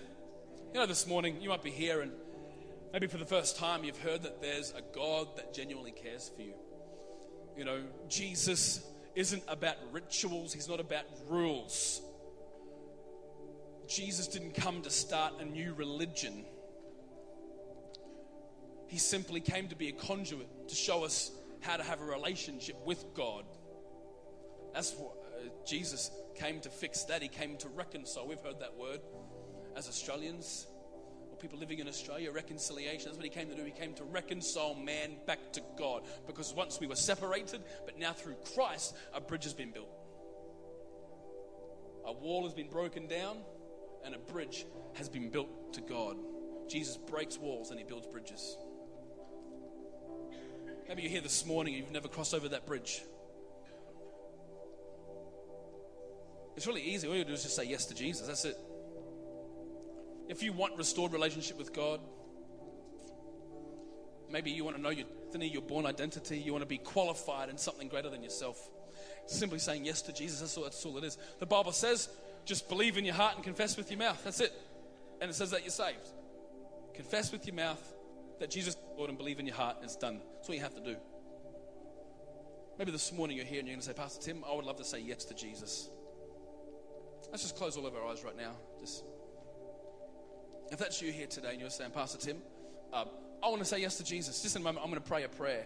[0.73, 2.11] You know, this morning, you might be here and
[2.91, 6.41] maybe for the first time you've heard that there's a God that genuinely cares for
[6.41, 6.53] you.
[7.57, 8.85] You know, Jesus
[9.15, 12.01] isn't about rituals, He's not about rules.
[13.87, 16.45] Jesus didn't come to start a new religion.
[18.87, 21.31] He simply came to be a conduit to show us
[21.61, 23.45] how to have a relationship with God.
[24.73, 27.21] That's what uh, Jesus came to fix that.
[27.21, 28.27] He came to reconcile.
[28.27, 28.99] We've heard that word
[29.75, 30.67] as Australians
[31.31, 33.05] or people living in Australia, reconciliation.
[33.05, 33.63] That's what he came to do.
[33.63, 38.13] He came to reconcile man back to God because once we were separated, but now
[38.13, 39.89] through Christ, a bridge has been built.
[42.05, 43.37] A wall has been broken down
[44.07, 46.17] and a bridge has been built to God.
[46.67, 48.57] Jesus breaks walls and he builds bridges.
[50.87, 53.01] Maybe you're here this morning and you've never crossed over that bridge.
[56.55, 57.07] It's really easy.
[57.07, 58.25] All you do is just say yes to Jesus.
[58.25, 58.57] That's it.
[60.29, 61.99] If you want restored relationship with God,
[64.31, 67.49] maybe you want to know your destiny, your born identity, you want to be qualified
[67.49, 68.57] in something greater than yourself.
[69.25, 71.17] Simply saying yes to Jesus, that's all, that's all it is.
[71.39, 72.09] The Bible says,
[72.47, 74.19] just believe in your heart and confess with your mouth.
[74.23, 74.53] That's it.
[75.21, 76.07] And it says that you're saved.
[76.93, 77.93] Confess with your mouth
[78.39, 80.21] that Jesus is Lord and believe in your heart, and it's done.
[80.35, 80.95] That's all you have to do.
[82.79, 84.77] Maybe this morning you're here and you're going to say, Pastor Tim, I would love
[84.77, 85.89] to say yes to Jesus.
[87.31, 88.51] Let's just close all of our eyes right now.
[88.79, 89.03] Just
[90.71, 92.37] if that's you here today and you're saying, Pastor Tim,
[92.93, 93.07] um,
[93.43, 94.41] I want to say yes to Jesus.
[94.41, 95.65] Just in a moment, I'm going to pray a prayer.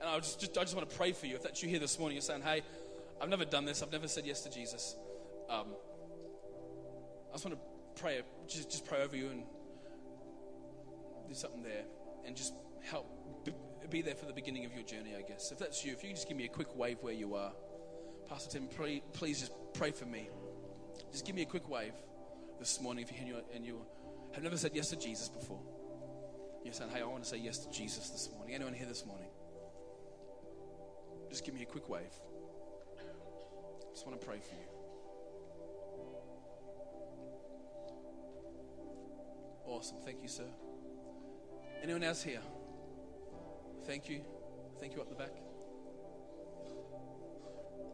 [0.00, 1.36] And I just, just, I just want to pray for you.
[1.36, 2.62] If that's you here this morning, you're saying, hey,
[3.20, 3.82] I've never done this.
[3.82, 4.96] I've never said yes to Jesus.
[5.48, 5.66] Um,
[7.30, 9.42] I just want to pray, just, just pray over you and
[11.28, 11.84] do something there
[12.26, 13.06] and just help
[13.90, 15.50] be there for the beginning of your journey, I guess.
[15.50, 17.52] If that's you, if you can just give me a quick wave where you are.
[18.28, 20.28] Pastor Tim, please, please just pray for me.
[21.10, 21.94] Just give me a quick wave
[22.58, 23.80] this morning if you're and you
[24.32, 25.60] have never said yes to Jesus before.
[26.64, 28.54] You're saying, hey, I want to say yes to Jesus this morning.
[28.54, 29.30] Anyone here this morning?
[31.30, 32.12] Just give me a quick wave.
[32.98, 34.77] I just want to pray for you.
[39.78, 39.98] Awesome.
[40.04, 40.42] Thank you, sir.
[41.84, 42.40] Anyone else here?
[43.86, 44.22] Thank you.
[44.80, 45.30] Thank you up the back.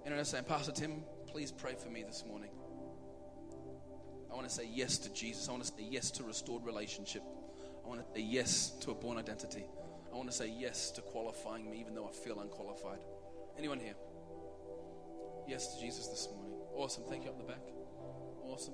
[0.06, 2.48] Anyone else saying, Pastor Tim, please pray for me this morning.
[4.32, 5.46] I want to say yes to Jesus.
[5.46, 7.22] I want to say yes to restored relationship.
[7.84, 9.66] I want to say yes to a born identity.
[10.10, 13.00] I want to say yes to qualifying me even though I feel unqualified.
[13.58, 13.94] Anyone here?
[15.46, 16.54] Yes to Jesus this morning.
[16.74, 17.04] Awesome.
[17.10, 17.60] Thank you up the back.
[18.46, 18.72] Awesome.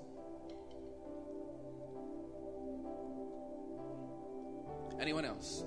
[5.01, 5.65] Anyone else?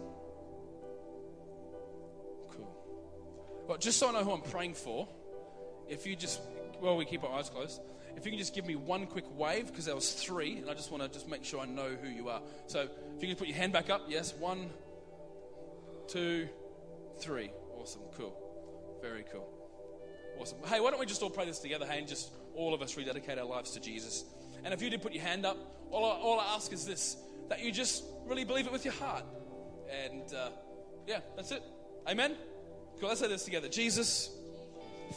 [2.52, 3.66] Cool.
[3.68, 5.08] Well, just so I know who I'm praying for,
[5.90, 6.40] if you just,
[6.80, 7.82] well, we keep our eyes closed.
[8.16, 10.76] If you can just give me one quick wave, because there was three, and I
[10.76, 12.42] just want to just make sure I know who you are.
[12.68, 14.70] So if you can put your hand back up, yes, one,
[16.08, 16.48] two,
[17.18, 17.52] three.
[17.76, 18.38] Awesome, cool,
[19.02, 19.50] very cool,
[20.40, 20.60] awesome.
[20.68, 21.88] Hey, why don't we just all pray this together?
[21.88, 24.26] Hey, and just all of us rededicate our lives to Jesus.
[24.64, 25.58] And if you did put your hand up,
[25.90, 27.18] all I, all I ask is this:
[27.54, 29.24] that you just really believe it with your heart.
[30.04, 30.50] And uh,
[31.06, 31.62] yeah, that's it.
[32.08, 32.36] Amen.
[33.00, 33.10] Cool.
[33.10, 33.70] Let's say this together.
[33.70, 34.32] Jesus,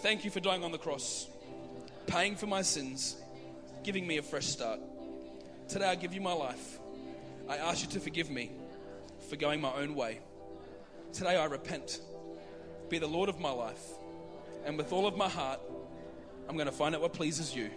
[0.03, 1.29] thank you for dying on the cross
[2.07, 3.17] paying for my sins,
[3.83, 4.79] giving me a fresh start.
[5.67, 6.79] Today I give you my life.
[7.49, 8.53] I ask you to forgive me
[9.31, 10.21] for going my own way.
[11.15, 12.01] Today I repent.
[12.91, 13.83] Be the Lord of my life.
[14.67, 15.59] And with all of my heart,
[16.49, 17.71] I'm going to find out what pleases you.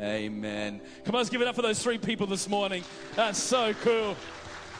[0.00, 0.80] Amen.
[1.04, 2.84] Come on, let's give it up for those three people this morning.
[3.14, 4.14] That's so cool.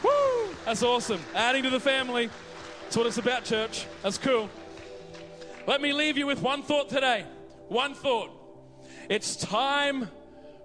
[0.03, 0.55] Woo!
[0.63, 1.19] That's awesome.
[1.33, 2.29] Adding to the family.
[2.83, 3.87] That's what it's about, church.
[4.03, 4.49] That's cool.
[5.65, 7.25] Let me leave you with one thought today.
[7.67, 8.29] One thought.
[9.09, 10.07] It's time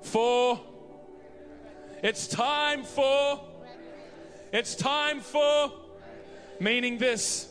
[0.02, 0.60] for.
[2.02, 3.40] It's time for.
[4.52, 5.72] It's time for.
[6.60, 7.48] Meaning this.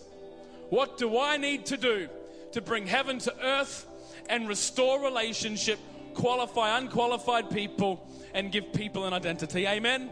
[0.70, 2.10] What do I need to do
[2.52, 3.88] to bring heaven to earth
[4.30, 5.80] and restore relationship,
[6.14, 9.68] qualify unqualified people, and give people an identity?
[9.68, 10.10] Amen?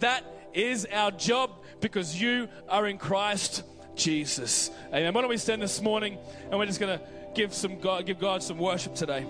[0.00, 0.24] That
[0.54, 3.62] is our job because you are in Christ
[3.94, 4.70] Jesus.
[4.88, 5.12] Amen.
[5.12, 6.18] Why don't we stand this morning
[6.50, 9.26] and we're just going to give some God, give God some worship today.